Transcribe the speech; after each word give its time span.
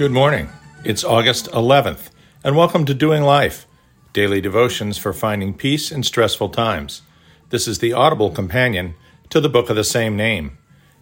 Good 0.00 0.12
morning. 0.12 0.48
It's 0.82 1.04
August 1.04 1.50
11th, 1.50 2.08
and 2.42 2.56
welcome 2.56 2.86
to 2.86 2.94
Doing 2.94 3.22
Life, 3.22 3.66
daily 4.14 4.40
devotions 4.40 4.96
for 4.96 5.12
finding 5.12 5.52
peace 5.52 5.92
in 5.92 6.04
stressful 6.04 6.48
times. 6.48 7.02
This 7.50 7.68
is 7.68 7.80
the 7.80 7.92
audible 7.92 8.30
companion 8.30 8.94
to 9.28 9.42
the 9.42 9.50
book 9.50 9.68
of 9.68 9.76
the 9.76 9.84
same 9.84 10.16
name. 10.16 10.56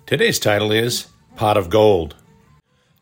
Today's 0.05 0.41
title 0.41 0.73
is 0.73 1.07
Pot 1.37 1.57
of 1.57 1.71
Gold. 1.71 2.17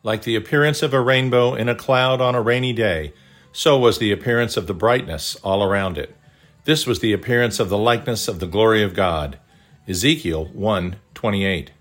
Like 0.03 0.21
the 0.21 0.35
appearance 0.35 0.83
of 0.83 0.93
a 0.93 1.01
rainbow 1.01 1.55
in 1.55 1.67
a 1.67 1.73
cloud 1.73 2.21
on 2.21 2.35
a 2.35 2.43
rainy 2.43 2.73
day, 2.73 3.11
so 3.51 3.75
was 3.75 3.97
the 3.97 4.11
appearance 4.11 4.55
of 4.55 4.67
the 4.67 4.75
brightness 4.75 5.35
all 5.37 5.63
around 5.63 5.97
it. 5.97 6.15
This 6.65 6.85
was 6.85 6.99
the 6.99 7.11
appearance 7.11 7.59
of 7.59 7.69
the 7.69 7.77
likeness 7.79 8.27
of 8.27 8.39
the 8.39 8.45
glory 8.45 8.83
of 8.83 8.93
God. 8.93 9.39
Ezekiel 9.87 10.45
1 10.53 10.97
28. 11.15 11.71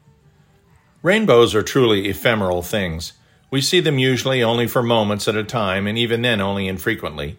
Rainbows 1.03 1.55
are 1.55 1.63
truly 1.63 2.09
ephemeral 2.09 2.63
things. 2.63 3.13
We 3.51 3.61
see 3.61 3.81
them 3.81 3.99
usually 3.99 4.43
only 4.43 4.67
for 4.67 4.83
moments 4.83 5.29
at 5.29 5.37
a 5.37 5.45
time, 5.45 5.87
and 5.87 5.97
even 5.97 6.23
then 6.23 6.41
only 6.41 6.67
infrequently. 6.67 7.39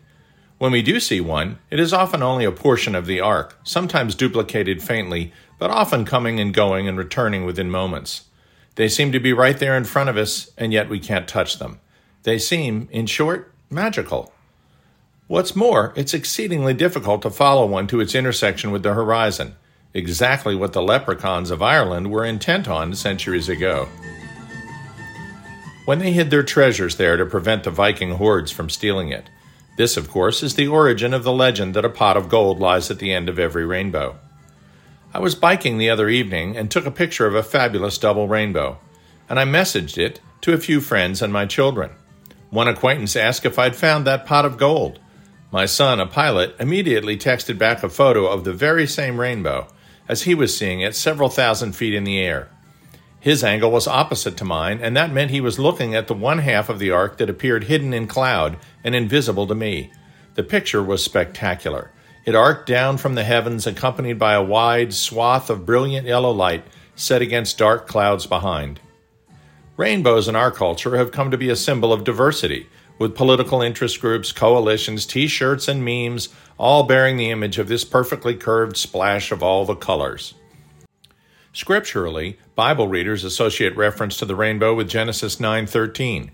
When 0.57 0.71
we 0.71 0.81
do 0.81 0.99
see 0.99 1.21
one, 1.21 1.59
it 1.69 1.79
is 1.79 1.93
often 1.93 2.23
only 2.23 2.45
a 2.45 2.51
portion 2.51 2.95
of 2.95 3.05
the 3.05 3.19
arc, 3.19 3.59
sometimes 3.63 4.15
duplicated 4.15 4.81
faintly, 4.81 5.33
but 5.59 5.69
often 5.69 6.05
coming 6.05 6.39
and 6.39 6.53
going 6.53 6.87
and 6.87 6.97
returning 6.97 7.45
within 7.45 7.69
moments. 7.69 8.25
They 8.75 8.87
seem 8.87 9.11
to 9.11 9.19
be 9.19 9.33
right 9.33 9.57
there 9.57 9.75
in 9.75 9.83
front 9.83 10.09
of 10.09 10.17
us, 10.17 10.49
and 10.57 10.71
yet 10.71 10.89
we 10.89 10.99
can't 10.99 11.27
touch 11.27 11.59
them. 11.59 11.79
They 12.23 12.39
seem, 12.39 12.87
in 12.91 13.05
short, 13.05 13.51
magical. 13.69 14.31
What's 15.27 15.55
more, 15.55 15.93
it's 15.97 16.13
exceedingly 16.13 16.73
difficult 16.73 17.21
to 17.23 17.29
follow 17.29 17.65
one 17.65 17.87
to 17.87 17.99
its 17.99 18.15
intersection 18.15 18.71
with 18.71 18.83
the 18.83 18.93
horizon, 18.93 19.55
exactly 19.93 20.55
what 20.55 20.73
the 20.73 20.81
leprechauns 20.81 21.51
of 21.51 21.61
Ireland 21.61 22.09
were 22.11 22.23
intent 22.23 22.67
on 22.67 22.95
centuries 22.95 23.49
ago 23.49 23.89
when 25.87 25.99
they 25.99 26.11
hid 26.11 26.29
their 26.29 26.43
treasures 26.43 26.97
there 26.97 27.15
to 27.15 27.25
prevent 27.25 27.63
the 27.63 27.71
Viking 27.71 28.11
hordes 28.11 28.51
from 28.51 28.69
stealing 28.69 29.07
it. 29.07 29.29
This, 29.77 29.95
of 29.95 30.09
course, 30.09 30.43
is 30.43 30.55
the 30.55 30.67
origin 30.67 31.13
of 31.13 31.23
the 31.23 31.31
legend 31.31 31.73
that 31.73 31.85
a 31.85 31.89
pot 31.89 32.17
of 32.17 32.27
gold 32.27 32.59
lies 32.59 32.91
at 32.91 32.99
the 32.99 33.13
end 33.13 33.29
of 33.29 33.39
every 33.39 33.65
rainbow. 33.65 34.17
I 35.13 35.19
was 35.19 35.33
biking 35.33 35.77
the 35.77 35.89
other 35.89 36.09
evening 36.09 36.57
and 36.57 36.69
took 36.69 36.85
a 36.85 36.91
picture 36.91 37.25
of 37.25 37.35
a 37.35 37.41
fabulous 37.41 37.97
double 37.97 38.27
rainbow, 38.27 38.79
and 39.29 39.39
I 39.39 39.45
messaged 39.45 39.97
it 39.97 40.19
to 40.41 40.51
a 40.51 40.57
few 40.57 40.81
friends 40.81 41.21
and 41.21 41.31
my 41.31 41.45
children. 41.45 41.91
One 42.49 42.67
acquaintance 42.67 43.15
asked 43.15 43.45
if 43.45 43.57
I'd 43.57 43.77
found 43.77 44.05
that 44.05 44.25
pot 44.25 44.43
of 44.43 44.57
gold. 44.57 44.99
My 45.53 45.65
son, 45.65 46.01
a 46.01 46.05
pilot, 46.05 46.53
immediately 46.59 47.17
texted 47.17 47.57
back 47.57 47.81
a 47.81 47.87
photo 47.87 48.27
of 48.27 48.43
the 48.43 48.51
very 48.51 48.87
same 48.87 49.21
rainbow, 49.21 49.69
as 50.09 50.23
he 50.23 50.35
was 50.35 50.57
seeing 50.57 50.81
it 50.81 50.97
several 50.97 51.29
thousand 51.29 51.77
feet 51.77 51.93
in 51.93 52.03
the 52.03 52.19
air. 52.19 52.49
His 53.19 53.43
angle 53.43 53.71
was 53.71 53.87
opposite 53.87 54.37
to 54.37 54.45
mine, 54.45 54.79
and 54.81 54.95
that 54.95 55.11
meant 55.11 55.31
he 55.31 55.41
was 55.41 55.59
looking 55.59 55.95
at 55.95 56.07
the 56.07 56.13
one 56.13 56.39
half 56.39 56.69
of 56.69 56.79
the 56.79 56.91
arc 56.91 57.17
that 57.17 57.29
appeared 57.29 57.65
hidden 57.65 57.93
in 57.93 58.07
cloud 58.07 58.57
and 58.83 58.93
invisible 58.93 59.47
to 59.47 59.55
me. 59.55 59.91
The 60.35 60.43
picture 60.43 60.83
was 60.83 61.03
spectacular. 61.03 61.91
It 62.25 62.35
arced 62.35 62.67
down 62.67 62.97
from 62.97 63.15
the 63.15 63.23
heavens, 63.23 63.65
accompanied 63.65 64.19
by 64.19 64.33
a 64.33 64.43
wide 64.43 64.93
swath 64.93 65.49
of 65.49 65.65
brilliant 65.65 66.05
yellow 66.05 66.31
light 66.31 66.63
set 66.95 67.21
against 67.21 67.57
dark 67.57 67.87
clouds 67.87 68.27
behind. 68.27 68.79
Rainbows 69.77 70.27
in 70.27 70.35
our 70.35 70.51
culture 70.51 70.97
have 70.97 71.11
come 71.11 71.31
to 71.31 71.37
be 71.37 71.49
a 71.49 71.55
symbol 71.55 71.93
of 71.93 72.03
diversity, 72.03 72.67
with 72.99 73.15
political 73.15 73.61
interest 73.61 74.01
groups, 74.01 74.31
coalitions, 74.31 75.05
t 75.05 75.27
shirts, 75.27 75.67
and 75.67 75.85
memes 75.85 76.29
all 76.57 76.83
bearing 76.83 77.17
the 77.17 77.29
image 77.29 77.59
of 77.59 77.67
this 77.67 77.83
perfectly 77.83 78.35
curved 78.35 78.75
splash 78.75 79.31
of 79.31 79.43
all 79.43 79.65
the 79.65 79.75
colors. 79.75 80.33
Scripturally, 81.57 82.37
Bible 82.53 82.87
readers 82.87 83.23
associate 83.23 83.75
reference 83.75 84.15
to 84.17 84.25
the 84.25 84.35
rainbow 84.35 84.75
with 84.75 84.87
Genesis 84.87 85.39
9:13, 85.39 86.29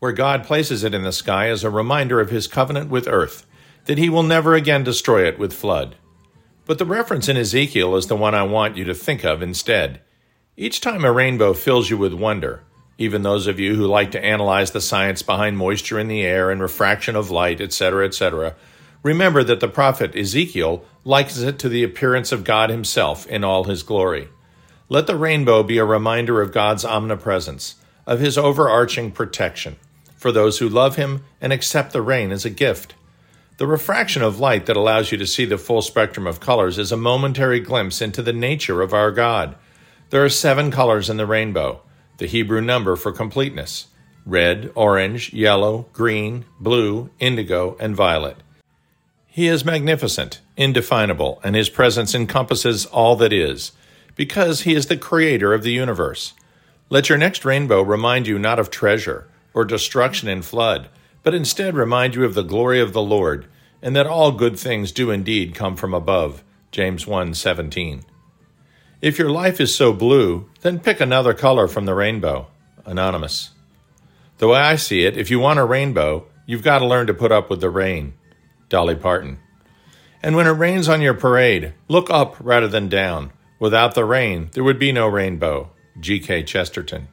where 0.00 0.10
God 0.10 0.42
places 0.42 0.82
it 0.82 0.92
in 0.92 1.04
the 1.04 1.12
sky 1.12 1.48
as 1.48 1.62
a 1.62 1.70
reminder 1.70 2.18
of 2.18 2.30
his 2.30 2.48
covenant 2.48 2.90
with 2.90 3.06
earth, 3.06 3.46
that 3.84 3.98
he 3.98 4.08
will 4.08 4.24
never 4.24 4.54
again 4.54 4.82
destroy 4.82 5.28
it 5.28 5.38
with 5.38 5.52
flood. 5.52 5.94
But 6.66 6.78
the 6.78 6.84
reference 6.84 7.28
in 7.28 7.36
Ezekiel 7.36 7.94
is 7.94 8.08
the 8.08 8.16
one 8.16 8.34
I 8.34 8.42
want 8.42 8.76
you 8.76 8.82
to 8.86 8.94
think 8.94 9.24
of 9.24 9.42
instead. 9.42 10.00
Each 10.56 10.80
time 10.80 11.04
a 11.04 11.12
rainbow 11.12 11.52
fills 11.52 11.88
you 11.88 11.96
with 11.96 12.12
wonder, 12.12 12.64
even 12.98 13.22
those 13.22 13.46
of 13.46 13.60
you 13.60 13.76
who 13.76 13.86
like 13.86 14.10
to 14.10 14.24
analyze 14.24 14.72
the 14.72 14.80
science 14.80 15.22
behind 15.22 15.56
moisture 15.56 16.00
in 16.00 16.08
the 16.08 16.22
air 16.22 16.50
and 16.50 16.60
refraction 16.60 17.14
of 17.14 17.30
light, 17.30 17.60
etc., 17.60 18.04
etc., 18.04 18.56
remember 19.04 19.44
that 19.44 19.60
the 19.60 19.68
prophet 19.68 20.16
Ezekiel 20.16 20.84
likens 21.04 21.44
it 21.44 21.60
to 21.60 21.68
the 21.68 21.84
appearance 21.84 22.32
of 22.32 22.42
God 22.42 22.70
himself 22.70 23.24
in 23.28 23.44
all 23.44 23.62
his 23.62 23.84
glory. 23.84 24.30
Let 24.88 25.06
the 25.06 25.16
rainbow 25.16 25.62
be 25.62 25.78
a 25.78 25.84
reminder 25.84 26.42
of 26.42 26.52
God's 26.52 26.84
omnipresence, 26.84 27.76
of 28.06 28.20
His 28.20 28.36
overarching 28.36 29.12
protection, 29.12 29.76
for 30.16 30.30
those 30.30 30.58
who 30.58 30.68
love 30.68 30.96
Him 30.96 31.24
and 31.40 31.52
accept 31.52 31.92
the 31.92 32.02
rain 32.02 32.30
as 32.30 32.44
a 32.44 32.50
gift. 32.50 32.94
The 33.56 33.66
refraction 33.66 34.22
of 34.22 34.40
light 34.40 34.66
that 34.66 34.76
allows 34.76 35.10
you 35.10 35.18
to 35.18 35.26
see 35.26 35.44
the 35.44 35.56
full 35.56 35.80
spectrum 35.80 36.26
of 36.26 36.40
colors 36.40 36.76
is 36.76 36.92
a 36.92 36.96
momentary 36.96 37.60
glimpse 37.60 38.02
into 38.02 38.20
the 38.20 38.32
nature 38.32 38.82
of 38.82 38.92
our 38.92 39.10
God. 39.10 39.54
There 40.10 40.24
are 40.24 40.28
seven 40.28 40.70
colors 40.70 41.08
in 41.08 41.16
the 41.16 41.26
rainbow, 41.26 41.80
the 42.18 42.26
Hebrew 42.26 42.60
number 42.60 42.96
for 42.96 43.12
completeness 43.12 43.86
red, 44.26 44.72
orange, 44.74 45.32
yellow, 45.32 45.86
green, 45.92 46.46
blue, 46.58 47.10
indigo, 47.18 47.76
and 47.78 47.94
violet. 47.94 48.38
He 49.26 49.48
is 49.48 49.64
magnificent, 49.64 50.40
indefinable, 50.56 51.40
and 51.44 51.54
his 51.54 51.68
presence 51.68 52.14
encompasses 52.14 52.86
all 52.86 53.16
that 53.16 53.32
is 53.32 53.72
because 54.14 54.62
he 54.62 54.74
is 54.74 54.86
the 54.86 54.96
creator 54.96 55.52
of 55.52 55.62
the 55.62 55.72
universe. 55.72 56.34
Let 56.90 57.08
your 57.08 57.18
next 57.18 57.44
rainbow 57.44 57.82
remind 57.82 58.26
you 58.26 58.38
not 58.38 58.58
of 58.58 58.70
treasure 58.70 59.28
or 59.52 59.64
destruction 59.64 60.28
and 60.28 60.44
flood, 60.44 60.88
but 61.22 61.34
instead 61.34 61.74
remind 61.74 62.14
you 62.14 62.24
of 62.24 62.34
the 62.34 62.42
glory 62.42 62.80
of 62.80 62.92
the 62.92 63.02
Lord, 63.02 63.46
and 63.80 63.96
that 63.96 64.06
all 64.06 64.32
good 64.32 64.58
things 64.58 64.92
do 64.92 65.10
indeed 65.10 65.54
come 65.54 65.76
from 65.76 65.94
above. 65.94 66.42
James 66.70 67.06
1:17. 67.06 68.04
If 69.00 69.18
your 69.18 69.30
life 69.30 69.60
is 69.60 69.74
so 69.74 69.92
blue, 69.92 70.48
then 70.62 70.80
pick 70.80 71.00
another 71.00 71.34
color 71.34 71.68
from 71.68 71.84
the 71.84 71.94
rainbow. 71.94 72.48
Anonymous. 72.84 73.50
The 74.38 74.48
way 74.48 74.58
I 74.58 74.76
see 74.76 75.04
it, 75.04 75.16
if 75.16 75.30
you 75.30 75.38
want 75.38 75.58
a 75.58 75.64
rainbow, 75.64 76.26
you've 76.46 76.62
got 76.62 76.80
to 76.80 76.86
learn 76.86 77.06
to 77.06 77.14
put 77.14 77.30
up 77.30 77.48
with 77.48 77.60
the 77.60 77.70
rain. 77.70 78.14
Dolly 78.68 78.94
Parton. 78.94 79.38
And 80.22 80.36
when 80.36 80.46
it 80.46 80.50
rains 80.50 80.88
on 80.88 81.02
your 81.02 81.14
parade, 81.14 81.74
look 81.86 82.10
up 82.10 82.36
rather 82.40 82.66
than 82.66 82.88
down. 82.88 83.30
Without 83.64 83.94
the 83.94 84.04
rain, 84.04 84.50
there 84.52 84.62
would 84.62 84.78
be 84.78 84.92
no 84.92 85.08
rainbow. 85.08 85.70
G.K. 85.98 86.42
Chesterton. 86.42 87.08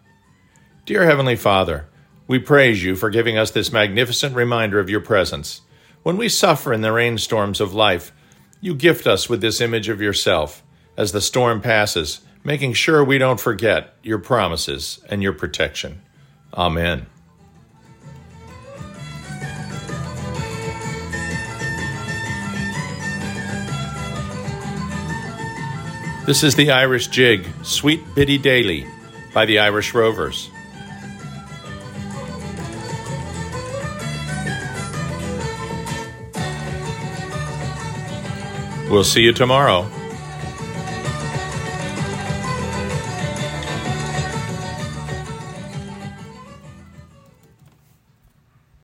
Dear 0.86 1.06
Heavenly 1.06 1.38
Father, 1.38 1.88
we 2.28 2.40
praise 2.40 2.84
you 2.84 2.98
for 2.98 3.10
giving 3.10 3.38
us 3.38 3.52
this 3.52 3.72
magnificent 3.72 4.36
reminder 4.36 4.78
of 4.78 4.90
your 4.90 5.00
presence. 5.00 5.62
When 6.04 6.18
we 6.18 6.28
suffer 6.28 6.74
in 6.74 6.82
the 6.82 6.92
rainstorms 6.92 7.62
of 7.62 7.74
life, 7.74 8.12
you 8.60 8.76
gift 8.76 9.08
us 9.08 9.30
with 9.30 9.40
this 9.40 9.62
image 9.62 9.88
of 9.88 10.02
yourself 10.02 10.62
as 10.98 11.14
the 11.14 11.22
storm 11.22 11.62
passes, 11.62 12.20
making 12.44 12.74
sure 12.74 13.02
we 13.02 13.18
don't 13.18 13.40
forget 13.40 13.96
your 14.04 14.20
promises 14.20 15.00
and 15.08 15.24
your 15.24 15.32
protection. 15.32 16.02
Amen. 16.54 17.06
This 26.24 26.44
is 26.44 26.56
the 26.56 26.70
Irish 26.70 27.08
jig, 27.08 27.48
Sweet 27.64 28.14
Biddy 28.14 28.38
Daly, 28.38 28.86
by 29.34 29.46
the 29.46 29.58
Irish 29.58 29.96
Rovers. 29.96 30.52
We'll 38.90 39.04
see 39.04 39.22
you 39.22 39.34
tomorrow. 39.34 39.90